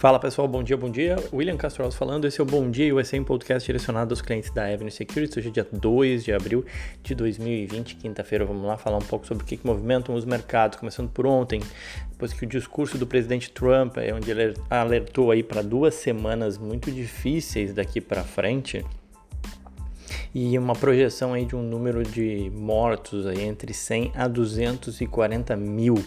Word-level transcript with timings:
Fala 0.00 0.18
pessoal, 0.18 0.48
bom 0.48 0.62
dia, 0.62 0.78
bom 0.78 0.88
dia. 0.88 1.16
William 1.30 1.58
Castro 1.58 1.92
falando, 1.92 2.26
esse 2.26 2.40
é 2.40 2.42
o 2.42 2.46
Bom 2.46 2.70
Dia 2.70 2.94
USA, 2.94 3.20
um 3.20 3.22
podcast 3.22 3.66
direcionado 3.66 4.14
aos 4.14 4.22
clientes 4.22 4.50
da 4.50 4.64
Avenue 4.64 4.90
Securities. 4.90 5.36
Hoje 5.36 5.48
é 5.48 5.50
dia 5.50 5.68
2 5.70 6.24
de 6.24 6.32
abril 6.32 6.64
de 7.02 7.14
2020, 7.14 7.96
quinta-feira. 7.96 8.46
Vamos 8.46 8.64
lá 8.64 8.78
falar 8.78 8.96
um 8.96 9.02
pouco 9.02 9.26
sobre 9.26 9.44
o 9.44 9.46
que, 9.46 9.58
que 9.58 9.66
movimentam 9.66 10.14
os 10.14 10.24
mercados, 10.24 10.78
começando 10.78 11.10
por 11.10 11.26
ontem, 11.26 11.60
depois 12.12 12.32
que 12.32 12.46
o 12.46 12.48
discurso 12.48 12.96
do 12.96 13.06
presidente 13.06 13.50
Trump, 13.50 13.98
é 13.98 14.14
onde 14.14 14.30
ele 14.30 14.54
alertou 14.70 15.30
aí 15.30 15.42
para 15.42 15.60
duas 15.60 15.96
semanas 15.96 16.56
muito 16.56 16.90
difíceis 16.90 17.74
daqui 17.74 18.00
para 18.00 18.24
frente 18.24 18.82
e 20.34 20.56
uma 20.56 20.72
projeção 20.72 21.34
aí 21.34 21.44
de 21.44 21.54
um 21.54 21.62
número 21.62 22.02
de 22.04 22.50
mortos 22.54 23.26
aí 23.26 23.42
entre 23.42 23.74
100 23.74 24.12
a 24.14 24.26
240 24.26 25.54
mil. 25.58 26.02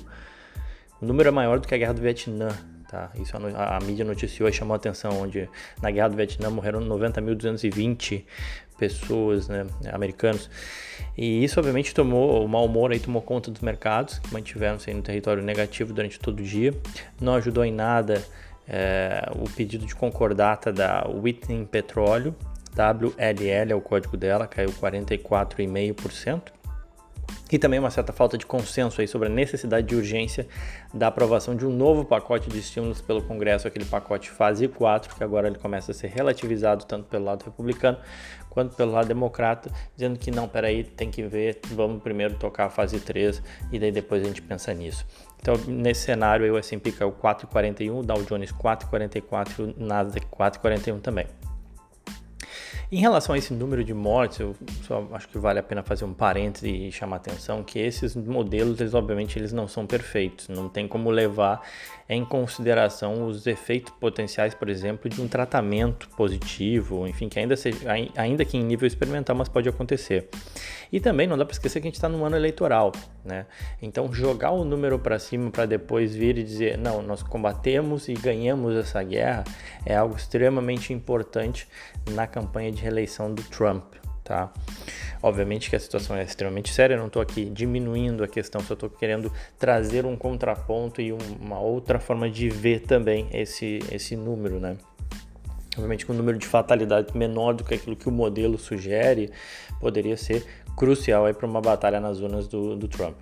O 0.99 1.05
número 1.05 1.30
é 1.30 1.31
maior 1.31 1.59
do 1.59 1.67
que 1.67 1.75
a 1.75 1.77
guerra 1.77 1.94
do 1.94 2.02
Vietnã. 2.02 2.73
Tá? 2.93 3.09
Isso 3.15 3.35
a, 3.35 3.77
a, 3.77 3.79
mídia 3.79 4.05
noticiou 4.05 4.47
e 4.47 4.53
chamou 4.53 4.75
a 4.75 4.77
atenção, 4.77 5.20
onde 5.20 5.49
na 5.81 5.89
guerra 5.89 6.09
do 6.09 6.15
Vietnã 6.15 6.52
morreram 6.52 6.79
90.220 6.79 8.23
pessoas, 8.77 9.47
né, 9.47 9.66
americanos. 9.91 10.47
E 11.17 11.43
isso 11.43 11.59
obviamente 11.59 11.91
tomou, 11.91 12.45
o 12.45 12.47
mau 12.47 12.63
humor 12.63 12.91
aí 12.91 12.99
tomou 12.99 13.19
conta 13.19 13.49
dos 13.49 13.61
mercados, 13.61 14.19
que 14.19 14.31
mantiveram-se 14.31 14.93
no 14.93 15.02
território 15.02 15.41
negativo 15.41 15.91
durante 15.91 16.19
todo 16.19 16.39
o 16.39 16.43
dia. 16.43 16.71
Não 17.19 17.33
ajudou 17.33 17.66
em 17.66 17.73
nada 17.73 18.23
é, 18.67 19.27
o 19.38 19.49
pedido 19.49 19.88
de 19.88 19.95
concordata 19.95 20.71
da 20.71 21.03
Whitney 21.07 21.66
Petróleo, 21.66 22.35
WLL 22.77 23.71
é 23.71 23.75
o 23.75 23.81
código 23.81 24.16
dela, 24.16 24.45
caiu 24.45 24.69
44,5% 24.69 26.62
e 27.53 27.59
também 27.59 27.77
uma 27.77 27.91
certa 27.91 28.12
falta 28.12 28.35
de 28.35 28.48
consenso 28.48 28.99
aí 28.99 29.07
sobre 29.07 29.27
a 29.27 29.31
necessidade 29.31 29.85
de 29.85 29.95
urgência 29.95 30.48
da 30.91 31.05
aprovação 31.05 31.55
de 31.55 31.67
um 31.67 31.69
novo 31.69 32.03
pacote 32.03 32.50
de 32.50 32.58
estímulos 32.58 33.00
pelo 33.00 33.22
Congresso, 33.22 33.67
aquele 33.67 33.86
pacote 33.86 34.31
fase 34.31 34.67
4, 34.67 35.16
que 35.16 35.23
agora 35.23 35.47
ele 35.47 35.59
começa 35.59 35.91
a 35.91 35.94
ser 35.94 36.08
relativizado 36.08 36.83
tanto 36.86 37.08
pelo 37.08 37.25
lado 37.25 37.44
republicano 37.45 38.00
quanto 38.50 38.75
pelo 38.75 38.91
lado 38.91 39.08
democrata, 39.08 39.69
dizendo 39.95 40.17
que 40.17 40.31
não, 40.31 40.47
peraí, 40.47 40.83
tem 40.83 41.11
que 41.11 41.22
ver, 41.22 41.59
vamos 41.75 42.02
primeiro 42.02 42.33
tocar 42.39 42.66
a 42.66 42.69
fase 42.72 43.00
3 43.00 43.39
e 43.72 43.78
daí 43.78 43.91
depois 43.91 44.23
a 44.23 44.25
gente 44.25 44.41
pensa 44.41 44.73
nisso. 44.73 45.06
Então, 45.39 45.56
nesse 45.67 46.02
cenário 46.02 46.45
aí 46.45 46.52
o 46.52 46.58
S&P 46.58 46.91
caiu 46.91 47.11
4,41, 47.11 48.00
o 48.00 48.02
Dow 48.02 48.23
Jones 48.23 48.52
4,44 48.52 49.59
e 49.59 49.61
o 49.61 49.85
Nasdaq 49.85 50.25
4,41 50.25 51.02
também. 51.02 51.28
Em 52.94 52.99
relação 52.99 53.33
a 53.33 53.39
esse 53.39 53.52
número 53.52 53.83
de 53.83 53.91
mortes, 53.91 54.39
eu 54.39 54.55
só 54.83 55.09
acho 55.13 55.27
que 55.27 55.39
vale 55.39 55.58
a 55.58 55.63
pena 55.63 55.81
fazer 55.81 56.05
um 56.05 56.13
parêntese 56.13 56.69
e 56.69 56.91
chamar 56.91 57.16
a 57.16 57.17
atenção 57.17 57.63
que 57.63 57.80
esses 57.80 58.16
modelos, 58.16 58.80
eles, 58.80 58.94
obviamente, 58.94 59.39
eles 59.39 59.52
não 59.52 59.67
são 59.67 59.88
perfeitos. 59.88 60.47
Não 60.47 60.69
tem 60.69 60.88
como 60.88 61.09
levar 61.09 61.67
em 62.08 62.23
consideração 62.23 63.25
os 63.25 63.47
efeitos 63.47 63.91
potenciais, 64.00 64.53
por 64.53 64.69
exemplo, 64.69 65.09
de 65.09 65.19
um 65.19 65.27
tratamento 65.27 66.08
positivo, 66.09 67.08
enfim, 67.08 67.30
que 67.30 67.39
ainda, 67.39 67.58
seja, 67.58 67.80
ainda 68.16 68.45
que 68.45 68.58
em 68.58 68.63
nível 68.63 68.85
experimental, 68.85 69.35
mas 69.35 69.50
pode 69.50 69.67
acontecer. 69.67 70.30
E 70.91 71.00
também 71.00 71.25
não 71.25 71.35
dá 71.35 71.44
para 71.44 71.53
esquecer 71.53 71.81
que 71.81 71.88
a 71.88 71.89
gente 71.89 71.95
está 71.95 72.07
num 72.07 72.23
ano 72.23 72.35
eleitoral, 72.35 72.91
né? 73.25 73.47
Então 73.81 74.13
jogar 74.13 74.52
o 74.52 74.63
número 74.63 75.00
para 75.00 75.17
cima 75.17 75.50
para 75.50 75.66
depois 75.66 76.13
vir 76.13 76.38
e 76.38 76.44
dizer 76.44 76.78
não, 76.78 77.02
nós 77.02 77.23
combatemos 77.23 78.07
e 78.07 78.13
ganhamos 78.13 78.75
essa 78.75 79.02
guerra 79.02 79.44
é 79.88 79.95
algo 79.95 80.16
extremamente 80.16 80.94
importante 80.94 81.67
na 82.11 82.28
campanha 82.28 82.72
de 82.72 82.83
reeleição 82.84 83.34
do 83.34 83.42
Trump, 83.44 83.84
tá? 84.23 84.52
Obviamente 85.22 85.70
que 85.70 85.76
a 85.76 85.80
situação 85.80 86.16
é 86.16 86.23
extremamente 86.23 86.72
séria, 86.72 86.95
eu 86.95 87.00
não 87.00 87.08
estou 87.08 87.22
aqui 87.22 87.45
diminuindo 87.45 88.23
a 88.23 88.28
questão, 88.28 88.62
só 88.62 88.73
estou 88.73 88.90
querendo 88.90 89.31
trazer 89.58 90.06
um 90.06 90.17
contraponto 90.17 91.02
e 91.02 91.14
uma 91.14 91.59
outra 91.59 92.00
forma 92.00 92.30
de 92.30 92.50
ver 92.50 92.81
também 92.81 93.28
esse, 93.31 93.80
esse 93.92 94.16
número, 94.16 94.59
né? 94.59 94.78
Obviamente 95.75 96.06
com 96.06 96.13
um 96.13 96.18
número 96.18 96.38
de 96.38 96.46
fatalidades 96.46 97.13
menor 97.16 97.53
do 97.53 97.63
que 97.63 97.74
aquilo 97.74 97.96
que 97.96 98.07
o 98.07 98.12
modelo 98.12 98.59
sugere, 98.59 99.31
poderia 99.80 100.18
ser 100.18 100.46
crucial 100.75 101.34
para 101.34 101.47
uma 101.47 101.62
batalha 101.62 102.00
nas 102.00 102.18
zonas 102.18 102.47
do, 102.47 102.75
do 102.75 102.88
Trump. 102.88 103.16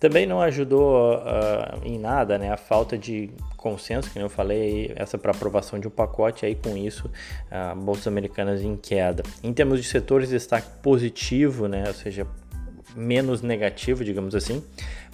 Também 0.00 0.26
não 0.26 0.40
ajudou 0.40 1.16
uh, 1.16 1.84
em 1.84 1.98
nada 1.98 2.38
né, 2.38 2.50
a 2.50 2.56
falta 2.56 2.96
de 2.96 3.28
consenso, 3.54 4.10
que 4.10 4.18
eu 4.18 4.30
falei, 4.30 4.92
essa 4.96 5.18
para 5.18 5.30
aprovação 5.30 5.78
de 5.78 5.86
um 5.86 5.90
pacote, 5.90 6.46
aí 6.46 6.54
com 6.54 6.74
isso, 6.74 7.10
uh, 7.52 7.78
bolsas 7.78 8.06
americanas 8.06 8.62
em 8.62 8.78
queda. 8.78 9.22
Em 9.44 9.52
termos 9.52 9.78
de 9.78 9.86
setores, 9.86 10.30
destaque 10.30 10.68
positivo, 10.82 11.68
né, 11.68 11.84
ou 11.86 11.92
seja, 11.92 12.26
menos 12.94 13.42
negativo, 13.42 14.04
digamos 14.04 14.34
assim, 14.34 14.64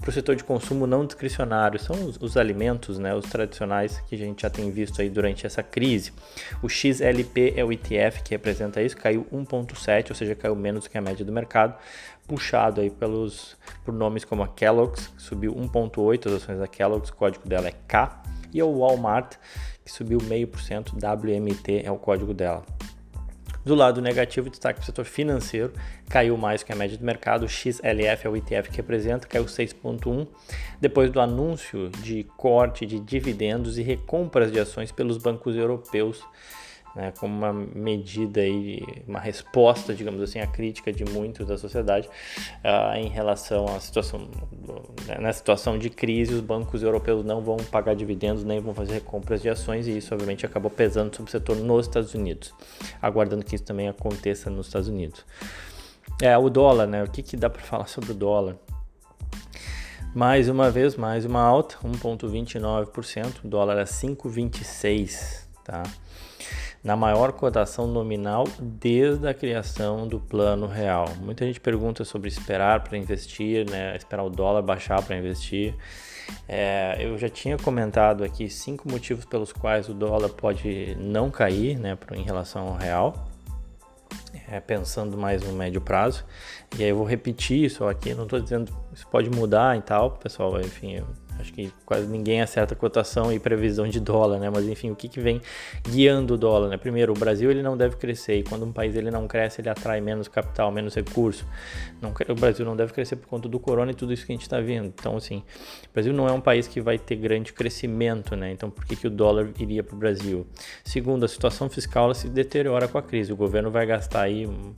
para 0.00 0.10
o 0.10 0.12
setor 0.12 0.36
de 0.36 0.44
consumo 0.44 0.86
não 0.86 1.06
discricionário. 1.06 1.78
São 1.78 1.96
os, 2.04 2.20
os, 2.20 2.36
alimentos, 2.36 2.98
né, 2.98 3.14
os 3.14 3.26
tradicionais 3.26 4.00
que 4.08 4.14
a 4.14 4.18
gente 4.18 4.42
já 4.42 4.50
tem 4.50 4.70
visto 4.70 5.00
aí 5.00 5.08
durante 5.08 5.46
essa 5.46 5.62
crise. 5.62 6.12
O 6.62 6.68
XLP 6.68 7.54
é 7.56 7.64
o 7.64 7.72
ETF 7.72 8.22
que 8.22 8.30
representa 8.30 8.82
isso, 8.82 8.96
caiu 8.96 9.26
1,7, 9.32 10.10
ou 10.10 10.14
seja, 10.16 10.34
caiu 10.34 10.54
menos 10.54 10.86
que 10.86 10.96
a 10.96 11.00
média 11.00 11.24
do 11.24 11.32
mercado, 11.32 11.74
puxado 12.26 12.80
aí 12.80 12.90
pelos, 12.90 13.56
por 13.84 13.94
nomes 13.94 14.24
como 14.24 14.42
a 14.42 14.48
Kellogg's, 14.48 15.08
que 15.08 15.22
subiu 15.22 15.54
1,8, 15.54 16.26
as 16.26 16.32
ações 16.42 16.58
da 16.58 16.66
Kellogg's, 16.66 17.10
o 17.10 17.14
código 17.14 17.48
dela 17.48 17.68
é 17.68 17.74
K, 17.86 18.22
e 18.52 18.62
o 18.62 18.78
Walmart, 18.78 19.36
que 19.84 19.92
subiu 19.92 20.18
0,5%, 20.18 20.94
WMT 20.94 21.82
é 21.84 21.90
o 21.90 21.96
código 21.96 22.34
dela. 22.34 22.64
Do 23.66 23.74
lado 23.74 24.00
negativo, 24.00 24.48
destaque 24.48 24.78
para 24.78 24.84
o 24.84 24.86
setor 24.86 25.04
financeiro, 25.04 25.72
caiu 26.08 26.36
mais 26.36 26.62
que 26.62 26.72
a 26.72 26.76
média 26.76 26.96
do 26.96 27.04
mercado. 27.04 27.46
O 27.46 27.48
XLF 27.48 28.24
é 28.24 28.30
o 28.30 28.36
ETF 28.36 28.70
que 28.70 28.76
representa, 28.76 29.26
caiu 29.26 29.44
6,1%, 29.44 30.28
depois 30.80 31.10
do 31.10 31.20
anúncio 31.20 31.88
de 32.00 32.22
corte 32.36 32.86
de 32.86 33.00
dividendos 33.00 33.76
e 33.76 33.82
recompras 33.82 34.52
de 34.52 34.60
ações 34.60 34.92
pelos 34.92 35.18
bancos 35.18 35.56
europeus 35.56 36.22
né, 36.96 37.12
como 37.20 37.36
uma 37.36 37.52
medida 37.52 38.44
e 38.44 38.82
uma 39.06 39.20
resposta, 39.20 39.94
digamos 39.94 40.22
assim, 40.22 40.40
à 40.40 40.46
crítica 40.46 40.90
de 40.90 41.04
muitos 41.04 41.46
da 41.46 41.58
sociedade 41.58 42.08
uh, 42.64 42.96
em 42.96 43.08
relação 43.08 43.66
à 43.66 43.78
situação, 43.78 44.30
né, 45.06 45.18
na 45.20 45.30
situação 45.30 45.78
de 45.78 45.90
crise, 45.90 46.32
os 46.32 46.40
bancos 46.40 46.82
europeus 46.82 47.22
não 47.22 47.42
vão 47.42 47.58
pagar 47.58 47.94
dividendos 47.94 48.42
nem 48.42 48.60
vão 48.60 48.74
fazer 48.74 49.02
compras 49.02 49.42
de 49.42 49.50
ações 49.50 49.86
e 49.86 49.98
isso 49.98 50.14
obviamente 50.14 50.46
acabou 50.46 50.70
pesando 50.70 51.14
sobre 51.14 51.28
o 51.28 51.32
setor 51.32 51.56
nos 51.56 51.86
Estados 51.86 52.14
Unidos, 52.14 52.54
aguardando 53.00 53.44
que 53.44 53.54
isso 53.54 53.64
também 53.64 53.88
aconteça 53.88 54.48
nos 54.48 54.66
Estados 54.66 54.88
Unidos. 54.88 55.22
É, 56.22 56.36
o 56.38 56.48
dólar, 56.48 56.86
né? 56.86 57.04
O 57.04 57.10
que, 57.10 57.22
que 57.22 57.36
dá 57.36 57.50
para 57.50 57.60
falar 57.60 57.88
sobre 57.88 58.12
o 58.12 58.14
dólar? 58.14 58.56
Mais 60.14 60.48
uma 60.48 60.70
vez, 60.70 60.96
mais 60.96 61.26
uma 61.26 61.42
alta, 61.42 61.76
1,29%, 61.84 63.44
o 63.44 63.48
dólar 63.48 63.78
a 63.78 63.84
5,26, 63.84 65.46
tá? 65.62 65.82
Na 66.86 66.94
maior 66.94 67.32
cotação 67.32 67.88
nominal 67.88 68.44
desde 68.60 69.26
a 69.26 69.34
criação 69.34 70.06
do 70.06 70.20
plano 70.20 70.68
real. 70.68 71.06
Muita 71.20 71.44
gente 71.44 71.58
pergunta 71.58 72.04
sobre 72.04 72.28
esperar 72.28 72.84
para 72.84 72.96
investir, 72.96 73.68
né? 73.68 73.96
esperar 73.96 74.22
o 74.22 74.30
dólar 74.30 74.62
baixar 74.62 75.02
para 75.02 75.16
investir. 75.16 75.74
É, 76.48 76.96
eu 77.00 77.18
já 77.18 77.28
tinha 77.28 77.58
comentado 77.58 78.22
aqui 78.22 78.48
cinco 78.48 78.88
motivos 78.88 79.24
pelos 79.24 79.52
quais 79.52 79.88
o 79.88 79.94
dólar 79.94 80.28
pode 80.28 80.96
não 81.00 81.28
cair 81.28 81.76
né, 81.76 81.98
em 82.14 82.22
relação 82.22 82.68
ao 82.68 82.76
real. 82.76 83.30
É, 84.48 84.60
pensando 84.60 85.18
mais 85.18 85.42
no 85.42 85.52
médio 85.52 85.80
prazo. 85.80 86.24
E 86.78 86.84
aí 86.84 86.90
eu 86.90 86.96
vou 86.96 87.04
repetir 87.04 87.64
isso 87.64 87.84
aqui, 87.84 88.14
não 88.14 88.24
estou 88.24 88.38
dizendo 88.38 88.72
isso 88.94 89.08
pode 89.08 89.28
mudar 89.28 89.76
e 89.76 89.82
tal, 89.82 90.12
pessoal, 90.12 90.60
enfim, 90.60 90.98
eu 90.98 91.06
Acho 91.46 91.52
que 91.52 91.72
quase 91.84 92.08
ninguém 92.08 92.40
acerta 92.42 92.74
cotação 92.74 93.32
e 93.32 93.38
previsão 93.38 93.86
de 93.86 94.00
dólar, 94.00 94.40
né? 94.40 94.50
Mas 94.50 94.66
enfim, 94.66 94.90
o 94.90 94.96
que, 94.96 95.08
que 95.08 95.20
vem 95.20 95.40
guiando 95.88 96.34
o 96.34 96.36
dólar, 96.36 96.68
né? 96.68 96.76
Primeiro, 96.76 97.12
o 97.12 97.16
Brasil 97.16 97.48
ele 97.52 97.62
não 97.62 97.76
deve 97.76 97.94
crescer 97.96 98.38
e 98.38 98.42
quando 98.42 98.64
um 98.64 98.72
país 98.72 98.96
ele 98.96 99.12
não 99.12 99.28
cresce, 99.28 99.60
ele 99.60 99.68
atrai 99.68 100.00
menos 100.00 100.26
capital, 100.26 100.72
menos 100.72 100.96
recurso. 100.96 101.46
Não, 102.02 102.12
o 102.28 102.34
Brasil 102.34 102.66
não 102.66 102.74
deve 102.74 102.92
crescer 102.92 103.14
por 103.14 103.28
conta 103.28 103.48
do 103.48 103.60
corona 103.60 103.92
e 103.92 103.94
tudo 103.94 104.12
isso 104.12 104.26
que 104.26 104.32
a 104.32 104.34
gente 104.34 104.42
está 104.42 104.60
vendo. 104.60 104.86
Então, 104.86 105.16
assim, 105.16 105.44
o 105.88 105.92
Brasil 105.94 106.12
não 106.12 106.26
é 106.26 106.32
um 106.32 106.40
país 106.40 106.66
que 106.66 106.80
vai 106.80 106.98
ter 106.98 107.14
grande 107.14 107.52
crescimento, 107.52 108.34
né? 108.34 108.50
Então, 108.50 108.68
por 108.68 108.84
que, 108.84 108.96
que 108.96 109.06
o 109.06 109.10
dólar 109.10 109.48
iria 109.56 109.84
para 109.84 109.94
o 109.94 109.98
Brasil? 109.98 110.44
Segundo, 110.84 111.24
a 111.24 111.28
situação 111.28 111.70
fiscal 111.70 112.12
se 112.12 112.28
deteriora 112.28 112.88
com 112.88 112.98
a 112.98 113.02
crise. 113.02 113.32
O 113.32 113.36
governo 113.36 113.70
vai 113.70 113.86
gastar 113.86 114.22
aí 114.22 114.48
um, 114.48 114.74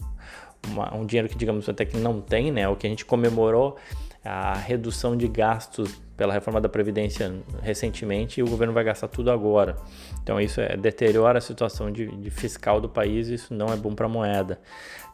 uma, 0.66 0.94
um 0.94 1.06
dinheiro 1.06 1.30
que, 1.30 1.36
digamos, 1.38 1.66
até 1.66 1.86
que 1.86 1.96
não 1.96 2.20
tem, 2.20 2.52
né? 2.52 2.68
O 2.68 2.76
que 2.76 2.86
a 2.86 2.90
gente 2.90 3.06
comemorou 3.06 3.78
a 4.22 4.52
redução 4.52 5.16
de 5.16 5.26
gastos 5.26 6.07
pela 6.18 6.34
reforma 6.34 6.60
da 6.60 6.68
Previdência 6.68 7.32
recentemente 7.62 8.40
e 8.40 8.42
o 8.42 8.48
governo 8.48 8.74
vai 8.74 8.82
gastar 8.82 9.06
tudo 9.06 9.30
agora. 9.30 9.76
Então 10.20 10.40
isso 10.40 10.60
é, 10.60 10.76
deteriora 10.76 11.38
a 11.38 11.40
situação 11.40 11.92
de, 11.92 12.08
de 12.08 12.28
fiscal 12.28 12.80
do 12.80 12.88
país 12.88 13.28
e 13.28 13.34
isso 13.34 13.54
não 13.54 13.68
é 13.68 13.76
bom 13.76 13.94
para 13.94 14.06
a 14.06 14.08
moeda. 14.08 14.60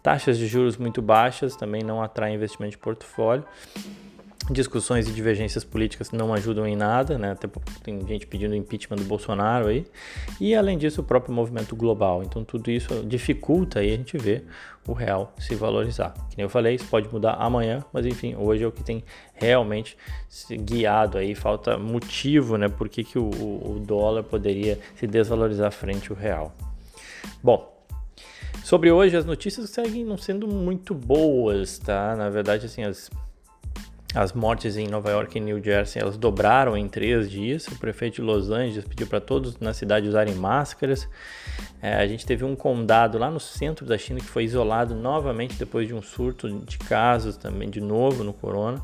Taxas 0.02 0.38
de 0.38 0.46
juros 0.46 0.78
muito 0.78 1.02
baixas 1.02 1.54
também 1.56 1.82
não 1.82 2.02
atraem 2.02 2.34
investimento 2.34 2.72
de 2.72 2.78
portfólio. 2.78 3.44
Discussões 4.50 5.08
e 5.08 5.12
divergências 5.12 5.64
políticas 5.64 6.10
não 6.10 6.34
ajudam 6.34 6.66
em 6.66 6.76
nada, 6.76 7.16
né? 7.16 7.36
Tem 7.82 8.06
gente 8.06 8.26
pedindo 8.26 8.54
impeachment 8.54 8.96
do 8.96 9.04
Bolsonaro 9.04 9.68
aí. 9.68 9.86
E 10.40 10.54
além 10.54 10.76
disso, 10.76 11.00
o 11.00 11.04
próprio 11.04 11.34
movimento 11.34 11.74
global. 11.74 12.22
Então 12.22 12.44
tudo 12.44 12.70
isso 12.70 13.02
dificulta 13.04 13.80
aí 13.80 13.92
a 13.92 13.96
gente 13.96 14.18
ver 14.18 14.44
o 14.86 14.92
real 14.92 15.32
se 15.38 15.54
valorizar. 15.54 16.12
Que 16.30 16.36
nem 16.36 16.44
eu 16.44 16.50
falei, 16.50 16.74
isso 16.74 16.86
pode 16.86 17.08
mudar 17.08 17.34
amanhã, 17.34 17.82
mas 17.92 18.04
enfim, 18.04 18.34
hoje 18.36 18.64
é 18.64 18.66
o 18.66 18.72
que 18.72 18.84
tem 18.84 19.02
realmente 19.32 19.96
guiado 20.60 21.16
aí, 21.16 21.34
falta 21.34 21.78
motivo, 21.78 22.58
né? 22.58 22.68
Por 22.68 22.88
que, 22.88 23.02
que 23.02 23.18
o, 23.18 23.28
o 23.28 23.82
dólar 23.84 24.24
poderia 24.24 24.78
se 24.96 25.06
desvalorizar 25.06 25.72
frente 25.72 26.10
ao 26.10 26.16
real. 26.16 26.54
Bom, 27.42 27.72
Sobre 28.62 28.90
hoje, 28.90 29.14
as 29.14 29.26
notícias 29.26 29.68
seguem 29.68 30.06
não 30.06 30.16
sendo 30.16 30.48
muito 30.48 30.94
boas, 30.94 31.78
tá? 31.78 32.16
Na 32.16 32.30
verdade, 32.30 32.64
assim, 32.64 32.82
as 32.82 33.10
as 34.14 34.32
mortes 34.32 34.76
em 34.76 34.86
Nova 34.86 35.10
York 35.10 35.36
e 35.36 35.40
New 35.40 35.62
Jersey 35.62 36.00
elas 36.00 36.16
dobraram 36.16 36.76
em 36.76 36.88
três 36.88 37.28
dias. 37.28 37.66
O 37.66 37.78
prefeito 37.78 38.16
de 38.16 38.22
Los 38.22 38.48
Angeles 38.48 38.84
pediu 38.84 39.06
para 39.06 39.20
todos 39.20 39.58
na 39.58 39.74
cidade 39.74 40.08
usarem 40.08 40.34
máscaras. 40.34 41.08
É, 41.82 41.94
a 41.94 42.06
gente 42.06 42.24
teve 42.24 42.44
um 42.44 42.54
condado 42.54 43.18
lá 43.18 43.28
no 43.30 43.40
centro 43.40 43.84
da 43.84 43.98
China 43.98 44.20
que 44.20 44.26
foi 44.26 44.44
isolado 44.44 44.94
novamente 44.94 45.56
depois 45.56 45.88
de 45.88 45.94
um 45.94 46.00
surto 46.00 46.48
de 46.60 46.78
casos 46.78 47.36
também 47.36 47.68
de 47.68 47.80
novo 47.80 48.22
no 48.22 48.32
corona, 48.32 48.80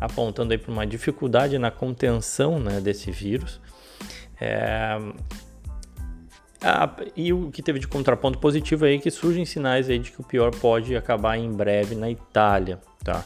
apontando 0.00 0.52
aí 0.52 0.58
para 0.58 0.72
uma 0.72 0.86
dificuldade 0.86 1.56
na 1.58 1.70
contenção 1.70 2.58
né, 2.58 2.80
desse 2.80 3.10
vírus. 3.12 3.60
É, 4.40 4.98
e 7.16 7.32
o 7.32 7.50
que 7.50 7.62
teve 7.62 7.78
de 7.78 7.86
contraponto 7.86 8.38
positivo 8.38 8.84
aí 8.84 8.96
é 8.96 8.98
que 8.98 9.10
surgem 9.10 9.44
sinais 9.44 9.88
aí 9.88 9.98
de 9.98 10.10
que 10.10 10.20
o 10.20 10.24
pior 10.24 10.50
pode 10.50 10.96
acabar 10.96 11.36
em 11.36 11.50
breve 11.52 11.94
na 11.94 12.10
Itália, 12.10 12.80
tá? 13.04 13.24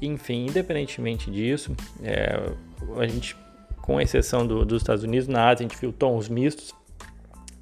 Enfim, 0.00 0.46
independentemente 0.46 1.30
disso, 1.30 1.74
é, 2.02 2.52
a 2.96 3.06
gente, 3.06 3.36
com 3.80 4.00
exceção 4.00 4.46
do, 4.46 4.64
dos 4.64 4.82
Estados 4.82 5.04
Unidos, 5.04 5.26
na 5.26 5.48
Ásia 5.48 5.66
a 5.66 5.68
gente 5.68 5.80
viu 5.80 5.92
tons 5.92 6.28
mistos, 6.28 6.74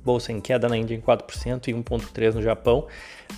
bolsa 0.05 0.33
em 0.33 0.41
queda 0.41 0.69
na 0.69 0.77
Índia 0.77 0.95
em 0.95 1.01
4% 1.01 1.69
e 1.69 1.73
1,3% 1.73 2.35
no 2.35 2.43
Japão, 2.43 2.87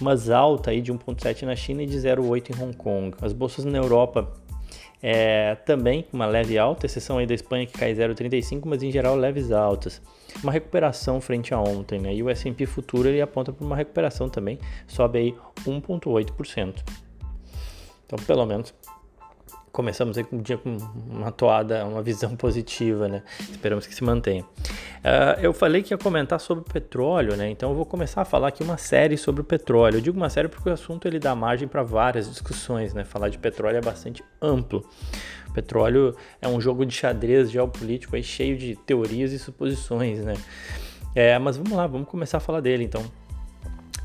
mas 0.01 0.31
alta 0.31 0.71
aí 0.71 0.81
de 0.81 0.93
1,7% 0.93 1.43
na 1.43 1.55
China 1.55 1.83
e 1.83 1.87
de 1.87 1.97
0,8% 1.97 2.51
em 2.51 2.63
Hong 2.63 2.77
Kong. 2.77 3.17
As 3.23 3.33
bolsas 3.33 3.65
na 3.65 3.79
Europa 3.79 4.33
é, 5.03 5.55
também 5.67 6.03
com 6.03 6.17
uma 6.17 6.27
leve 6.27 6.59
alta, 6.59 6.87
exceção 6.87 7.19
aí 7.19 7.27
da 7.27 7.35
Espanha 7.35 7.67
que 7.67 7.79
cai 7.79 7.95
0,35, 7.95 8.63
mas 8.65 8.83
em 8.83 8.91
geral 8.91 9.15
leves 9.15 9.53
altas. 9.53 10.03
Uma 10.43 10.51
recuperação 10.51 11.21
frente 11.21 11.55
a 11.55 11.61
ontem, 11.61 12.01
né? 12.01 12.15
E 12.15 12.23
o 12.23 12.29
S&P 12.29 12.67
futuro 12.67 13.09
ele 13.09 13.21
aponta 13.21 13.53
para 13.53 13.65
uma 13.65 13.77
recuperação 13.77 14.29
também, 14.29 14.59
sobe 14.87 15.19
aí 15.19 15.35
1,8%. 15.67 17.06
Então, 18.07 18.19
pelo 18.25 18.47
menos 18.47 18.73
começamos 19.77 20.17
aí 20.17 20.25
com 20.25 20.37
um 20.37 20.41
dia 20.41 20.57
com 20.57 20.79
uma 21.07 21.31
toada, 21.31 21.85
uma 21.85 22.01
visão 22.01 22.35
positiva, 22.37 23.09
né? 23.09 23.23
Esperamos 23.39 23.87
que 23.87 23.95
se 23.95 24.03
mantenha. 24.03 24.43
Uh, 24.43 25.39
eu 25.43 25.53
falei 25.53 25.83
que 25.83 25.93
ia 25.93 25.99
comentar 25.99 26.41
sobre 26.41 26.63
o 26.63 26.73
petróleo, 26.73 27.37
né? 27.37 27.51
Então 27.51 27.69
eu 27.69 27.77
vou 27.77 27.85
começar 27.85 28.23
a 28.23 28.25
falar 28.25 28.49
aqui 28.49 28.63
uma 28.63 28.79
série 28.79 29.19
sobre 29.19 29.43
o 29.43 29.45
petróleo. 29.45 29.99
Eu 29.99 30.01
digo 30.01 30.17
uma 30.17 30.31
série 30.31 30.49
porque 30.49 30.71
o 30.71 30.73
assunto 30.73 31.07
ele 31.07 31.19
dá 31.19 31.35
margem 31.35 31.69
para 31.69 31.83
várias 31.83 32.27
discussões, 32.27 32.95
né? 32.95 33.05
Falar 33.05 33.29
de 33.29 33.37
petróleo 33.37 33.77
é 33.77 33.83
bastante 33.83 34.25
amplo. 34.41 34.83
O 35.47 35.53
petróleo 35.53 36.17
é 36.41 36.49
um 36.49 36.59
jogo 36.59 36.87
de 36.87 36.95
xadrez 36.95 37.51
geopolítico 37.51 38.17
aí 38.17 38.23
cheio 38.23 38.57
de 38.57 38.77
teorias 38.77 39.31
e 39.33 39.39
suposições, 39.39 40.25
né? 40.25 40.35
É, 41.15 41.39
mas 41.39 41.59
vamos 41.59 41.73
lá, 41.73 41.87
vamos 41.87 42.09
começar 42.09 42.39
a 42.39 42.41
falar 42.41 42.61
dele 42.61 42.83
então. 42.83 43.05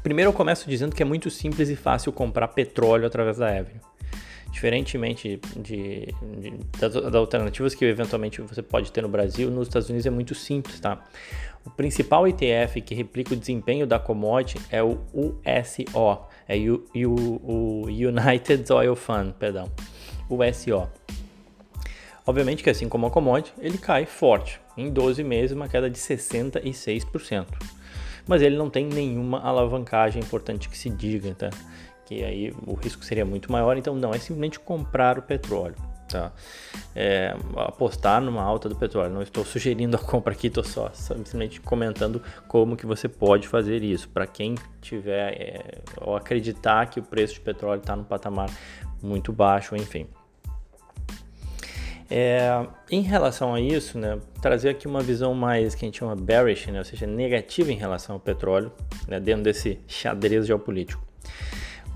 Primeiro 0.03 0.31
eu 0.31 0.33
começo 0.33 0.69
dizendo 0.69 0.93
que 0.93 1.01
é 1.01 1.05
muito 1.05 1.29
simples 1.29 1.69
e 1.69 1.77
fácil 1.77 2.11
comprar 2.11 2.49
petróleo 2.49 3.07
através 3.07 3.37
da 3.37 3.47
Avenue. 3.47 3.90
Diferentemente 4.51 5.39
de, 5.55 6.13
de, 6.39 6.53
das, 6.77 6.93
das, 6.93 7.15
alternativas 7.15 7.73
que 7.73 7.85
eventualmente 7.85 8.41
você 8.41 8.61
pode 8.61 8.91
ter 8.91 9.01
no 9.01 9.07
Brasil, 9.07 9.49
nos 9.49 9.69
Estados 9.69 9.89
Unidos 9.89 10.05
é 10.05 10.09
muito 10.09 10.35
simples, 10.35 10.79
tá? 10.79 11.01
O 11.65 11.69
principal 11.69 12.27
ETF 12.27 12.81
que 12.81 12.93
replica 12.93 13.33
o 13.33 13.37
desempenho 13.37 13.87
da 13.87 13.97
commodity 13.97 14.59
é 14.69 14.83
o 14.83 14.99
USO, 15.13 16.27
é 16.47 16.57
o, 16.57 16.83
o, 17.43 17.85
United 17.85 18.71
Oil 18.73 18.95
Fund, 18.95 19.33
perdão, 19.39 19.71
USO. 20.29 20.89
Obviamente 22.25 22.63
que 22.63 22.69
assim 22.69 22.89
como 22.89 23.07
a 23.07 23.11
commodity, 23.11 23.53
ele 23.59 23.77
cai 23.77 24.05
forte. 24.05 24.59
Em 24.77 24.91
12 24.91 25.23
meses, 25.23 25.51
uma 25.55 25.67
queda 25.67 25.89
de 25.89 25.97
66%. 25.97 27.45
Mas 28.27 28.41
ele 28.41 28.55
não 28.55 28.69
tem 28.69 28.85
nenhuma 28.85 29.39
alavancagem 29.39 30.21
importante 30.21 30.69
que 30.69 30.77
se 30.77 30.89
diga, 30.89 31.33
tá? 31.35 31.49
Que 32.11 32.25
aí 32.25 32.53
o 32.67 32.73
risco 32.73 33.05
seria 33.05 33.23
muito 33.23 33.49
maior. 33.49 33.77
Então, 33.77 33.95
não, 33.95 34.13
é 34.13 34.19
simplesmente 34.19 34.59
comprar 34.59 35.17
o 35.17 35.21
petróleo. 35.21 35.75
Tá? 36.09 36.29
É, 36.93 37.33
apostar 37.55 38.19
numa 38.19 38.43
alta 38.43 38.67
do 38.67 38.75
petróleo. 38.75 39.13
Não 39.13 39.21
estou 39.21 39.45
sugerindo 39.45 39.95
a 39.95 39.99
compra 39.99 40.33
aqui, 40.33 40.47
estou 40.47 40.63
só 40.65 40.91
simplesmente 40.93 41.61
comentando 41.61 42.21
como 42.49 42.75
que 42.75 42.85
você 42.85 43.07
pode 43.07 43.47
fazer 43.47 43.81
isso. 43.81 44.09
Para 44.09 44.27
quem 44.27 44.55
tiver 44.81 45.31
é, 45.41 45.81
ou 46.01 46.17
acreditar 46.17 46.85
que 46.87 46.99
o 46.99 47.03
preço 47.03 47.35
de 47.35 47.39
petróleo 47.39 47.79
está 47.79 47.95
no 47.95 48.03
patamar 48.03 48.49
muito 49.01 49.31
baixo, 49.31 49.73
enfim. 49.77 50.05
É, 52.09 52.67
em 52.89 52.99
relação 52.99 53.53
a 53.53 53.61
isso, 53.61 53.97
né, 53.97 54.19
trazer 54.41 54.67
aqui 54.67 54.85
uma 54.85 54.99
visão 54.99 55.33
mais 55.33 55.73
que 55.73 55.85
a 55.85 55.87
gente 55.87 55.99
chama 55.99 56.13
bearish, 56.13 56.69
né, 56.69 56.79
ou 56.79 56.83
seja, 56.83 57.07
negativa 57.07 57.71
em 57.71 57.77
relação 57.77 58.15
ao 58.15 58.19
petróleo, 58.19 58.69
né, 59.07 59.17
dentro 59.17 59.43
desse 59.43 59.79
xadrez 59.87 60.45
geopolítico 60.45 61.10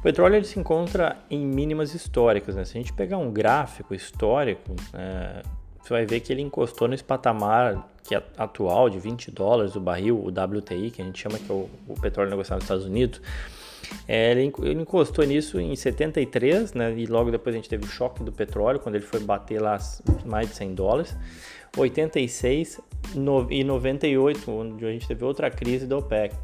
petróleo 0.06 0.36
ele 0.36 0.46
se 0.46 0.60
encontra 0.60 1.18
em 1.32 1.44
mínimas 1.44 1.96
históricas. 1.96 2.56
Né? 2.56 2.64
Se 2.64 2.78
a 2.78 2.80
gente 2.80 2.94
pegar 2.94 3.18
um 3.18 3.32
gráfico 3.32 3.96
histórico, 3.96 4.76
é, 4.94 5.42
você 5.82 5.90
vai 5.90 6.06
ver 6.06 6.20
que 6.20 6.32
ele 6.32 6.44
encostou 6.44 6.88
nesse 6.88 7.04
patamar 7.04 7.90
que 8.04 8.14
é 8.14 8.22
atual 8.38 8.88
de 8.88 9.00
20 9.00 9.32
dólares 9.32 9.76
o 9.76 9.80
barril, 9.80 10.16
o 10.16 10.28
WTI, 10.28 10.92
que 10.92 11.02
a 11.02 11.06
gente 11.06 11.20
chama 11.20 11.40
que 11.40 11.52
é 11.52 11.56
o, 11.56 11.68
o 11.88 12.00
petróleo 12.00 12.30
negociado 12.30 12.58
nos 12.58 12.66
Estados 12.66 12.86
Unidos. 12.86 13.20
É, 14.08 14.30
ele, 14.30 14.54
encostou 14.80 15.26
nisso 15.26 15.60
em 15.60 15.76
73, 15.76 16.74
né, 16.74 16.94
e 16.96 17.08
logo 17.08 17.32
depois 17.32 17.56
a 17.56 17.58
gente 17.58 17.68
teve 17.68 17.86
o 17.86 17.88
choque 17.88 18.24
do 18.24 18.32
petróleo, 18.32 18.80
quando 18.80 18.94
ele 18.94 19.06
foi 19.06 19.20
bater 19.22 19.60
lá 19.60 19.80
mais 20.24 20.50
de 20.50 20.56
100 20.56 20.76
dólares. 20.76 21.18
86 21.76 22.80
no, 23.16 23.52
e 23.52 23.64
98, 23.64 24.52
onde 24.52 24.86
a 24.86 24.92
gente 24.92 25.08
teve 25.08 25.26
outra 25.26 25.50
crise 25.50 25.88
da 25.88 25.98
OPEC. 25.98 26.36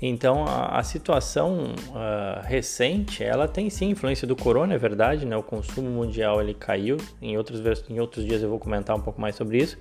Então 0.00 0.44
a, 0.46 0.78
a 0.78 0.82
situação 0.82 1.74
uh, 1.88 2.44
recente, 2.44 3.24
ela 3.24 3.48
tem 3.48 3.70
sim 3.70 3.90
influência 3.90 4.26
do 4.26 4.36
corona, 4.36 4.74
é 4.74 4.78
verdade, 4.78 5.24
né? 5.24 5.36
O 5.36 5.42
consumo 5.42 5.88
mundial 5.88 6.40
ele 6.40 6.54
caiu. 6.54 6.98
Em 7.20 7.36
outros, 7.36 7.60
em 7.88 7.98
outros 7.98 8.24
dias 8.24 8.42
eu 8.42 8.50
vou 8.50 8.58
comentar 8.58 8.94
um 8.94 9.00
pouco 9.00 9.20
mais 9.20 9.34
sobre 9.36 9.58
isso. 9.58 9.78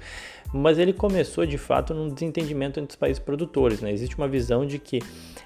Mas 0.54 0.80
ele 0.80 0.94
começou 0.94 1.46
de 1.46 1.58
fato 1.58 1.94
num 1.94 2.10
desentendimento 2.10 2.80
entre 2.80 2.92
os 2.92 2.96
países 2.96 3.20
produtores. 3.20 3.82
Né? 3.82 3.92
Existe 3.92 4.18
uma 4.18 4.28
visão 4.28 4.66
de 4.66 4.80
que 4.80 5.00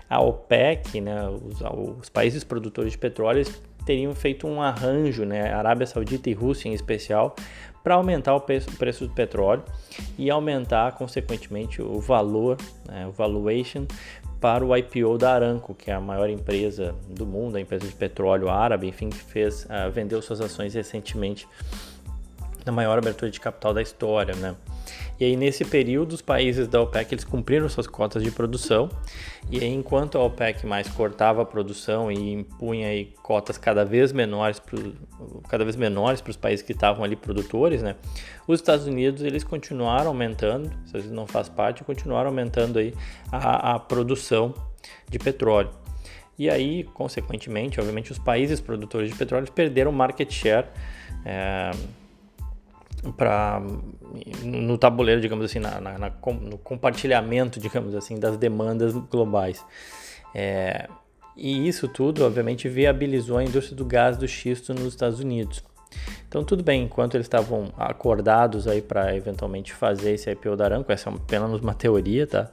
a 0.10 0.22
OPEC, 0.22 1.02
né, 1.02 1.28
os, 1.30 1.62
os 2.00 2.10
países 2.10 2.44
produtores 2.44 2.92
de 2.92 2.98
petróleo, 2.98 3.46
teriam 3.86 4.14
feito 4.14 4.46
um 4.46 4.62
arranjo, 4.62 5.26
né, 5.26 5.52
Arábia 5.52 5.88
Saudita 5.88 6.30
e 6.30 6.34
Rússia 6.34 6.70
em 6.70 6.74
especial, 6.74 7.36
para 7.84 7.96
aumentar 7.96 8.36
o 8.36 8.42
preço, 8.42 9.08
do 9.08 9.14
petróleo 9.14 9.64
e 10.18 10.30
aumentar, 10.30 10.92
consequentemente, 10.94 11.82
o 11.82 12.00
valor, 12.00 12.58
né, 12.88 13.08
o 13.08 13.12
valuation 13.12 13.86
para 14.40 14.66
o 14.66 14.76
IPO 14.76 15.18
da 15.18 15.34
Aramco, 15.34 15.76
que 15.76 15.92
é 15.92 15.94
a 15.94 16.00
maior 16.00 16.30
empresa 16.30 16.96
do 17.08 17.26
mundo, 17.26 17.58
a 17.58 17.62
empresa 17.62 17.86
de 17.86 17.94
petróleo 17.94 18.50
árabe, 18.50 18.88
enfim, 18.88 19.10
que 19.10 19.18
fez, 19.18 19.66
uh, 19.66 19.92
vendeu 19.92 20.22
suas 20.22 20.40
ações 20.40 20.74
recentemente 20.74 21.48
na 22.66 22.72
maior 22.72 22.98
abertura 22.98 23.30
de 23.30 23.40
capital 23.40 23.74
da 23.74 23.82
história, 23.82 24.36
né? 24.36 24.56
E 25.20 25.26
aí 25.26 25.36
nesse 25.36 25.66
período 25.66 26.14
os 26.14 26.22
países 26.22 26.68
da 26.68 26.82
OPEC 26.82 27.14
eles 27.14 27.24
cumpriram 27.24 27.68
suas 27.68 27.88
cotas 27.88 28.24
de 28.24 28.32
produção 28.32 28.90
e 29.52 29.60
aí, 29.60 29.74
enquanto 29.74 30.18
a 30.18 30.24
OPEC 30.24 30.66
mais 30.66 30.88
cortava 30.90 31.42
a 31.42 31.46
produção 31.46 32.12
e 32.12 32.34
impunha 32.34 32.88
aí 32.88 33.14
cotas 33.24 33.58
cada 33.58 33.84
vez 33.84 34.12
menores 34.12 34.60
pro, 34.60 34.94
cada 35.50 35.64
vez 35.64 35.76
menores 35.76 36.22
para 36.22 36.32
os 36.32 36.38
países 36.38 36.64
que 36.64 36.72
estavam 36.72 37.04
ali 37.04 37.16
produtores, 37.16 37.82
né? 37.82 37.96
Os 38.48 38.60
Estados 38.60 38.86
Unidos 38.86 39.24
eles 39.24 39.44
continuaram 39.44 40.08
aumentando, 40.08 40.72
se 40.86 40.96
eles 40.96 41.12
não 41.12 41.26
faz 41.26 41.50
parte, 41.50 41.84
continuaram 41.84 42.30
aumentando 42.30 42.78
aí 42.80 42.94
a, 43.32 43.76
a 43.76 43.80
produção 43.80 44.54
de 45.10 45.18
petróleo. 45.18 45.72
E 46.38 46.50
aí, 46.50 46.86
consequentemente, 46.94 47.82
obviamente, 47.82 48.14
os 48.14 48.18
países 48.18 48.62
produtores 48.62 49.10
de 49.10 49.16
petróleo 49.18 49.52
perderam 49.52 49.92
market 49.92 50.32
share 50.32 50.68
é, 51.26 51.72
para 53.16 53.62
no 54.44 54.78
tabuleiro, 54.78 55.22
digamos 55.22 55.46
assim, 55.46 55.60
na, 55.60 55.80
na, 55.80 55.98
na, 55.98 56.12
no 56.42 56.58
compartilhamento, 56.58 57.60
digamos 57.60 57.96
assim, 57.96 58.20
das 58.20 58.38
demandas 58.38 58.94
globais. 58.94 59.66
É, 60.34 60.88
e 61.36 61.68
isso 61.68 61.88
tudo, 61.88 62.26
obviamente, 62.26 62.68
viabilizou 62.68 63.38
a 63.38 63.44
indústria 63.44 63.76
do 63.76 63.86
gás 63.86 64.18
do 64.18 64.28
xisto 64.28 64.74
nos 64.74 64.88
Estados 64.88 65.20
Unidos. 65.20 65.64
Então, 66.28 66.44
tudo 66.44 66.64
bem, 66.64 66.84
enquanto 66.84 67.16
eles 67.16 67.26
estavam 67.26 67.72
acordados 67.78 68.68
aí 68.68 68.82
para 68.82 69.16
eventualmente 69.16 69.74
fazer 69.74 70.12
esse 70.12 70.30
IPO 70.30 70.56
da 70.56 70.66
Aramco, 70.66 70.92
essa 70.92 71.10
é 71.10 71.14
apenas 71.14 71.60
uma 71.60 71.74
teoria, 71.74 72.28
tá? 72.28 72.52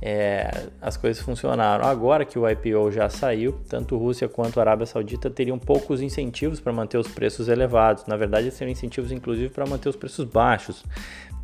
É, 0.00 0.68
as 0.80 0.96
coisas 0.96 1.22
funcionaram. 1.22 1.84
Agora 1.84 2.24
que 2.24 2.38
o 2.38 2.48
IPO 2.48 2.90
já 2.90 3.08
saiu, 3.08 3.60
tanto 3.68 3.96
Rússia 3.96 4.28
quanto 4.28 4.60
Arábia 4.60 4.86
Saudita 4.86 5.30
teriam 5.30 5.58
poucos 5.58 6.00
incentivos 6.00 6.60
para 6.60 6.72
manter 6.72 6.98
os 6.98 7.08
preços 7.08 7.48
elevados. 7.48 8.06
Na 8.06 8.16
verdade, 8.16 8.50
seriam 8.50 8.72
incentivos 8.72 9.12
inclusive 9.12 9.48
para 9.48 9.66
manter 9.66 9.88
os 9.88 9.96
preços 9.96 10.24
baixos, 10.24 10.84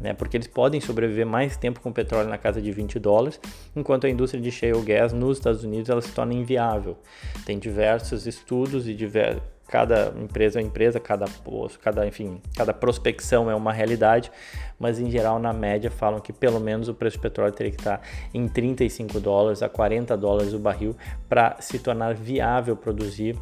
né? 0.01 0.15
porque 0.15 0.37
eles 0.37 0.47
podem 0.47 0.81
sobreviver 0.81 1.27
mais 1.27 1.57
tempo 1.57 1.81
com 1.81 1.93
petróleo 1.93 2.29
na 2.29 2.39
casa 2.39 2.61
de 2.61 2.73
20 2.73 2.99
dólares, 2.99 3.41
enquanto 3.77 4.07
a 4.07 4.11
indústria 4.11 4.43
de 4.43 4.51
shale 4.51 4.83
gas 4.83 5.13
nos 5.13 5.39
Estados 5.39 5.65
Unidos 5.65 5.89
ela 5.89 6.01
se 6.01 6.13
torna 6.13 6.35
inviável. 6.35 6.97
Tem 7.45 7.59
diversos 7.59 8.27
estudos 8.27 8.89
e 8.89 8.95
diversos 8.95 9.58
cada 9.69 10.15
empresa 10.17 10.59
é 10.59 10.63
empresa, 10.63 10.99
cada 10.99 11.27
posto, 11.27 11.79
cada 11.79 12.07
enfim, 12.07 12.41
cada 12.57 12.73
prospecção 12.73 13.51
é 13.51 13.55
uma 13.55 13.73
realidade, 13.73 14.33
mas 14.79 14.99
em 14.99 15.11
geral 15.11 15.39
na 15.39 15.53
média 15.53 15.91
falam 15.91 16.21
que 16.21 16.33
pelo 16.33 16.59
menos 16.59 16.89
o 16.89 16.95
preço 16.95 17.19
do 17.19 17.23
petróleo 17.23 17.53
teria 17.53 17.73
que 17.73 17.79
estar 17.79 18.01
em 18.33 18.49
35 18.49 19.21
dólares 19.21 19.63
a 19.63 19.69
40 19.69 20.17
dólares 20.17 20.55
o 20.55 20.59
barril 20.59 20.97
para 21.29 21.57
se 21.61 21.79
tornar 21.79 22.15
viável 22.15 22.75
produzir 22.77 23.37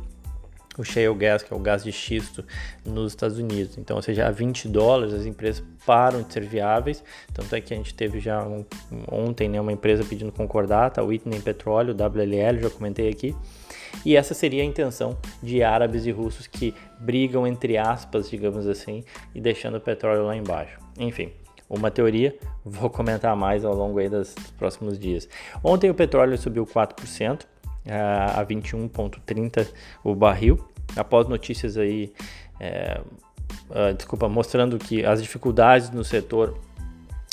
o 0.79 0.85
shale 0.85 1.15
gas, 1.15 1.43
que 1.43 1.53
é 1.53 1.57
o 1.57 1.61
gás 1.61 1.85
de 1.85 1.93
xisto 1.93 2.45
nos 2.85 3.13
Estados 3.13 3.39
Unidos. 3.39 3.79
Então, 3.79 3.97
ou 3.97 4.03
seja, 4.03 4.27
a 4.27 4.31
20 4.31 4.69
dólares 4.69 5.15
as 5.15 5.25
empresas 5.25 5.65
param 5.87 6.23
de 6.23 6.33
ser 6.33 6.45
viáveis. 6.45 7.03
Tanto 7.33 7.55
é 7.55 7.61
que 7.61 7.73
a 7.73 7.77
gente 7.77 7.95
teve 7.95 8.21
já 8.21 8.43
um, 8.43 8.65
ontem 9.11 9.49
né, 9.49 9.61
uma 9.61 9.73
empresa 9.73 10.05
pedindo 10.05 10.33
concordata, 10.33 11.01
a 11.01 11.05
Whitney 11.05 11.41
Petróleo, 11.41 11.95
WLL, 11.95 12.61
já 12.61 12.71
comentei 12.71 13.09
aqui. 13.09 13.35
E 14.07 14.15
essa 14.15 14.35
seria 14.35 14.63
a 14.63 14.65
intenção 14.65 15.19
de 15.43 15.65
árabes 15.65 16.07
e 16.07 16.13
russos 16.13 16.47
que 16.47 16.73
brigam 17.01 17.45
entre 17.45 17.77
aspas, 17.77 18.31
digamos 18.31 18.65
assim, 18.69 19.03
e 19.35 19.41
deixando 19.41 19.79
o 19.79 19.81
petróleo 19.81 20.25
lá 20.25 20.37
embaixo. 20.37 20.79
Enfim, 20.97 21.33
uma 21.69 21.91
teoria, 21.91 22.33
vou 22.65 22.89
comentar 22.89 23.35
mais 23.35 23.65
ao 23.65 23.75
longo 23.75 23.99
aí 23.99 24.09
dos 24.09 24.33
próximos 24.57 24.97
dias. 24.97 25.29
Ontem 25.61 25.91
o 25.91 25.95
petróleo 25.95 26.39
subiu 26.39 26.65
4%, 26.65 27.41
a 27.89 28.47
21,30 28.47 29.67
o 30.05 30.15
barril, 30.15 30.65
após 30.95 31.27
notícias 31.27 31.77
aí, 31.77 32.13
é, 32.61 33.01
uh, 33.71 33.93
desculpa, 33.93 34.29
mostrando 34.29 34.79
que 34.79 35.05
as 35.05 35.21
dificuldades 35.21 35.91
no 35.91 36.05
setor 36.05 36.57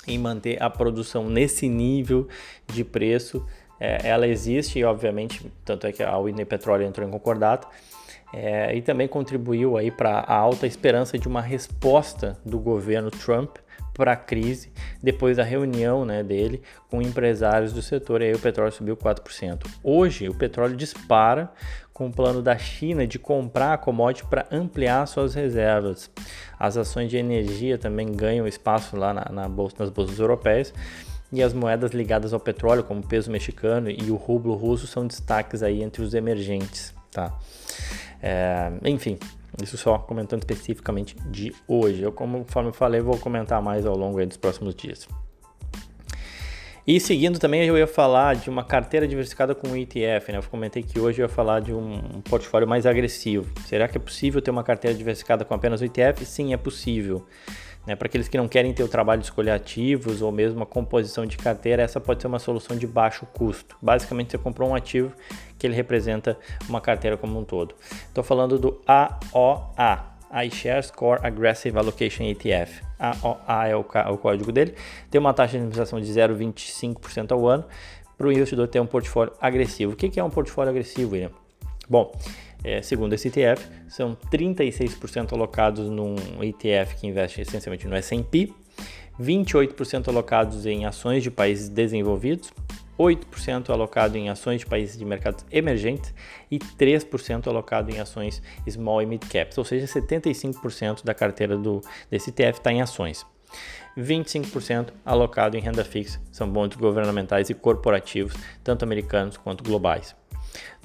em 0.07 0.17
manter 0.17 0.61
a 0.61 0.71
produção 0.71 1.29
nesse 1.29 1.69
nível 1.69 2.27
de 2.67 2.83
preço, 2.83 3.45
é, 3.83 4.07
ela 4.07 4.25
existe 4.25 4.79
e 4.79 4.85
obviamente, 4.85 5.51
tanto 5.65 5.85
é 5.85 5.91
que 5.91 6.01
a 6.01 6.17
Whitney 6.17 6.45
Petroleum 6.45 6.87
entrou 6.87 7.05
em 7.05 7.11
concordata, 7.11 7.67
é, 8.33 8.73
e 8.73 8.81
também 8.81 9.09
contribuiu 9.09 9.77
aí 9.77 9.91
para 9.91 10.19
a 10.19 10.33
alta 10.33 10.65
esperança 10.65 11.19
de 11.19 11.27
uma 11.27 11.41
resposta 11.41 12.37
do 12.45 12.57
governo 12.57 13.11
Trump 13.11 13.57
para 13.93 14.13
a 14.13 14.15
crise 14.15 14.71
depois 15.03 15.37
da 15.37 15.43
reunião 15.43 16.05
né, 16.05 16.23
dele 16.23 16.63
com 16.89 17.01
empresários 17.01 17.73
do 17.73 17.81
setor 17.81 18.21
e 18.21 18.27
aí 18.27 18.33
o 18.33 18.39
petróleo 18.39 18.71
subiu 18.71 18.95
4%. 18.95 19.67
Hoje 19.83 20.29
o 20.29 20.33
petróleo 20.33 20.75
dispara 20.77 21.51
com 21.93 22.07
o 22.07 22.11
plano 22.11 22.41
da 22.41 22.57
China 22.57 23.05
de 23.05 23.19
comprar 23.19 23.73
a 23.73 23.77
commodity 23.77 24.25
para 24.25 24.47
ampliar 24.49 25.05
suas 25.05 25.35
reservas. 25.35 26.09
As 26.57 26.77
ações 26.77 27.09
de 27.09 27.17
energia 27.17 27.77
também 27.77 28.11
ganham 28.11 28.47
espaço 28.47 28.95
lá 28.95 29.13
na, 29.13 29.25
na 29.29 29.47
bolsa, 29.47 29.75
nas 29.77 29.89
bolsas 29.89 30.17
europeias 30.17 30.73
e 31.33 31.41
as 31.41 31.51
moedas 31.51 31.91
ligadas 31.91 32.31
ao 32.31 32.39
petróleo, 32.39 32.83
como 32.83 32.99
o 32.99 33.03
peso 33.03 33.31
mexicano 33.31 33.89
e 33.89 34.11
o 34.11 34.15
rublo 34.15 34.53
russo, 34.53 34.85
são 34.85 35.07
destaques 35.07 35.63
aí 35.63 35.81
entre 35.81 36.03
os 36.03 36.13
emergentes. 36.13 36.93
Tá? 37.11 37.35
É, 38.21 38.71
enfim, 38.85 39.17
isso 39.61 39.75
só 39.75 39.97
comentando 39.97 40.41
especificamente 40.41 41.15
de 41.25 41.51
hoje. 41.67 42.03
Eu, 42.03 42.11
conforme 42.11 42.69
eu 42.69 42.73
falei, 42.73 43.01
vou 43.01 43.17
comentar 43.17 43.59
mais 43.63 43.83
ao 43.83 43.97
longo 43.97 44.23
dos 44.23 44.37
próximos 44.37 44.75
dias. 44.75 45.07
E 46.85 46.99
seguindo 46.99 47.39
também 47.39 47.65
eu 47.65 47.77
ia 47.77 47.87
falar 47.87 48.35
de 48.35 48.49
uma 48.49 48.63
carteira 48.63 49.07
diversificada 49.07 49.55
com 49.55 49.75
ETF, 49.75 50.33
né? 50.33 50.37
Eu 50.37 50.43
comentei 50.43 50.83
que 50.83 50.99
hoje 50.99 51.21
eu 51.21 51.23
ia 51.23 51.29
falar 51.29 51.61
de 51.61 51.73
um 51.73 52.21
portfólio 52.29 52.67
mais 52.67 52.85
agressivo. 52.85 53.49
Será 53.65 53.87
que 53.87 53.97
é 53.97 54.01
possível 54.01 54.39
ter 54.39 54.51
uma 54.51 54.63
carteira 54.63 54.95
diversificada 54.95 55.43
com 55.43 55.53
apenas 55.55 55.81
ETF? 55.81 56.25
Sim, 56.25 56.53
é 56.53 56.57
possível. 56.57 57.25
Né? 57.85 57.95
Para 57.95 58.07
aqueles 58.07 58.27
que 58.27 58.37
não 58.37 58.47
querem 58.47 58.73
ter 58.73 58.83
o 58.83 58.87
trabalho 58.87 59.19
de 59.19 59.27
escolher 59.27 59.51
ativos 59.51 60.21
ou 60.21 60.31
mesmo 60.31 60.63
a 60.63 60.65
composição 60.65 61.25
de 61.25 61.37
carteira, 61.37 61.81
essa 61.81 61.99
pode 61.99 62.21
ser 62.21 62.27
uma 62.27 62.39
solução 62.39 62.77
de 62.77 62.87
baixo 62.87 63.25
custo. 63.33 63.77
Basicamente, 63.81 64.31
você 64.31 64.37
comprou 64.37 64.69
um 64.69 64.75
ativo 64.75 65.13
que 65.57 65.67
ele 65.67 65.75
representa 65.75 66.37
uma 66.67 66.79
carteira 66.79 67.17
como 67.17 67.39
um 67.39 67.43
todo. 67.43 67.75
Estou 68.07 68.23
falando 68.23 68.57
do 68.57 68.81
AOA, 68.87 70.13
iShares 70.45 70.89
Core 70.89 71.19
Aggressive 71.23 71.77
Allocation 71.77 72.23
ETF. 72.23 72.83
AOA 72.97 73.67
é 73.67 73.75
o, 73.75 73.81
o 73.81 74.17
código 74.17 74.51
dele. 74.51 74.75
Tem 75.11 75.19
uma 75.19 75.33
taxa 75.33 75.51
de 75.51 75.57
administração 75.57 75.99
de 75.99 76.07
0,25% 76.11 77.31
ao 77.31 77.47
ano 77.47 77.65
para 78.17 78.27
o 78.27 78.31
investidor 78.31 78.67
ter 78.67 78.79
um 78.79 78.85
portfólio 78.85 79.33
agressivo. 79.41 79.93
O 79.93 79.95
que 79.95 80.19
é 80.19 80.23
um 80.23 80.29
portfólio 80.29 80.71
agressivo, 80.71 81.11
William? 81.11 81.42
Bom, 81.89 82.11
é, 82.63 82.81
segundo 82.81 83.13
esse 83.13 83.27
ETF, 83.27 83.67
são 83.89 84.15
36% 84.31 85.33
alocados 85.33 85.89
num 85.89 86.15
ETF 86.41 86.95
que 86.95 87.07
investe 87.07 87.41
essencialmente 87.41 87.87
no 87.87 87.95
S&P, 87.95 88.53
28% 89.19 90.07
alocados 90.07 90.65
em 90.65 90.85
ações 90.85 91.21
de 91.21 91.29
países 91.29 91.69
desenvolvidos, 91.69 92.51
8% 92.97 93.69
alocado 93.69 94.17
em 94.17 94.29
ações 94.29 94.61
de 94.61 94.65
países 94.65 94.97
de 94.97 95.03
mercados 95.03 95.45
emergentes 95.51 96.13
e 96.49 96.59
3% 96.59 97.47
alocado 97.47 97.91
em 97.91 97.99
ações 97.99 98.41
small 98.69 99.01
e 99.01 99.05
mid 99.05 99.23
caps, 99.27 99.57
ou 99.57 99.65
seja, 99.65 99.85
75% 99.85 101.03
da 101.03 101.13
carteira 101.13 101.57
do, 101.57 101.81
desse 102.09 102.29
ETF 102.29 102.59
está 102.59 102.71
em 102.71 102.81
ações. 102.81 103.25
25% 103.97 104.89
alocado 105.05 105.55
em 105.55 105.59
renda 105.59 105.83
fixa, 105.83 106.19
são 106.31 106.49
bons 106.49 106.75
governamentais 106.75 107.49
e 107.49 107.53
corporativos, 107.53 108.33
tanto 108.63 108.83
americanos 108.83 109.37
quanto 109.37 109.63
globais. 109.63 110.15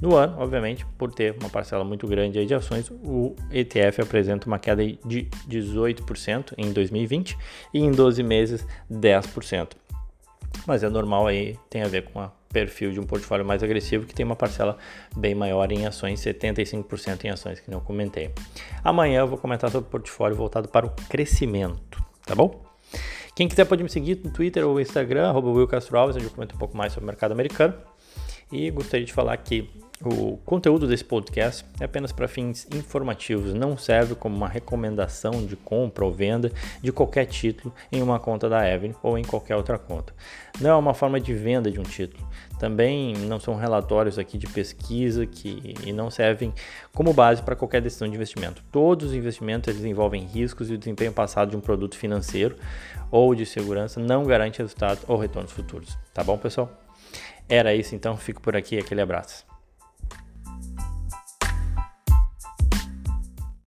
No 0.01 0.15
ano, 0.15 0.37
obviamente, 0.39 0.87
por 0.97 1.13
ter 1.13 1.37
uma 1.39 1.51
parcela 1.51 1.85
muito 1.85 2.07
grande 2.07 2.45
de 2.45 2.55
ações, 2.55 2.91
o 2.91 3.35
ETF 3.51 4.03
apresenta 4.03 4.47
uma 4.47 4.59
queda 4.59 4.85
de 4.85 5.29
18% 5.49 6.55
em 6.57 6.73
2020 6.73 7.37
e 7.75 7.81
em 7.81 7.91
12 7.91 8.23
meses 8.23 8.67
10%. 8.91 9.73
Mas 10.67 10.83
é 10.83 10.89
normal 10.89 11.27
aí, 11.27 11.59
tem 11.69 11.83
a 11.83 11.89
ver 11.89 12.05
com 12.05 12.21
o 12.21 12.31
perfil 12.53 12.93
de 12.93 13.01
um 13.01 13.05
portfólio 13.05 13.45
mais 13.45 13.63
agressivo 13.63 14.07
que 14.07 14.15
tem 14.15 14.25
uma 14.25 14.37
parcela 14.37 14.77
bem 15.17 15.35
maior 15.35 15.71
em 15.71 15.87
ações, 15.87 16.21
75% 16.21 17.25
em 17.25 17.31
ações, 17.31 17.61
que 17.61 17.71
não 17.71 17.81
comentei. 17.81 18.31
Amanhã 18.83 19.21
eu 19.21 19.27
vou 19.27 19.39
comentar 19.39 19.71
sobre 19.71 19.89
o 19.89 19.91
portfólio 19.91 20.37
voltado 20.37 20.69
para 20.69 20.87
o 20.87 20.91
crescimento, 21.09 22.03
tá 22.25 22.35
bom? 22.35 22.65
Quem 23.35 23.47
quiser 23.47 23.67
pode 23.67 23.83
me 23.83 23.89
seguir 23.89 24.21
no 24.25 24.33
Twitter 24.33 24.67
ou 24.67 24.81
Instagram, 24.81 25.29
arroba 25.29 25.67
Castro 25.69 25.97
Alves, 25.97 26.17
onde 26.17 26.25
eu 26.25 26.31
comento 26.31 26.57
um 26.57 26.59
pouco 26.59 26.77
mais 26.77 26.93
sobre 26.93 27.05
o 27.05 27.07
mercado 27.07 27.33
americano. 27.33 27.75
E 28.51 28.71
gostaria 28.71 29.05
de 29.05 29.13
falar 29.13 29.37
que 29.37 29.71
o 30.01 30.37
conteúdo 30.45 30.87
desse 30.87 31.05
podcast 31.05 31.67
é 31.81 31.85
apenas 31.85 32.13
para 32.13 32.29
fins 32.29 32.69
informativos, 32.73 33.53
não 33.53 33.77
serve 33.77 34.15
como 34.15 34.37
uma 34.37 34.49
recomendação 34.49 35.45
de 35.45 35.57
compra 35.57 36.05
ou 36.05 36.13
venda 36.13 36.53
de 36.81 36.93
qualquer 36.93 37.27
título 37.27 37.75
em 37.91 38.01
uma 38.01 38.21
conta 38.21 38.49
da 38.49 38.65
Evelyn 38.69 38.95
ou 39.03 39.19
em 39.19 39.25
qualquer 39.25 39.57
outra 39.57 39.77
conta. 39.77 40.15
Não 40.61 40.71
é 40.71 40.77
uma 40.77 40.95
forma 40.95 41.19
de 41.19 41.35
venda 41.35 41.69
de 41.69 41.81
um 41.81 41.83
título. 41.83 42.25
Também 42.61 43.13
não 43.15 43.41
são 43.41 43.57
relatórios 43.57 44.21
aqui 44.21 44.39
de 44.39 44.47
pesquisa 44.47 45.27
que 45.27 45.75
e 45.85 45.93
não 45.93 46.11
servem 46.13 46.55
como 46.95 47.13
base 47.13 47.43
para 47.43 47.57
qualquer 47.57 47.83
decisão 47.83 48.09
de 48.09 48.15
investimento. 48.15 48.63
Todos 48.71 49.09
os 49.09 49.15
investimentos 49.15 49.69
eles 49.69 49.85
envolvem 49.85 50.25
riscos 50.25 50.71
e 50.71 50.75
o 50.75 50.79
desempenho 50.79 51.13
passado 51.13 51.51
de 51.51 51.57
um 51.57 51.61
produto 51.61 51.97
financeiro 51.97 52.55
ou 53.11 53.35
de 53.35 53.45
segurança 53.45 53.99
não 53.99 54.25
garante 54.25 54.59
resultados 54.61 55.03
ou 55.09 55.17
retornos 55.17 55.51
futuros. 55.51 55.99
Tá 56.15 56.23
bom, 56.23 56.39
pessoal? 56.39 56.88
Era 57.49 57.75
isso 57.75 57.95
então, 57.95 58.17
fico 58.17 58.41
por 58.43 58.57
aqui, 58.57 58.79
aquele 58.79 59.01
abraço. 59.01 59.47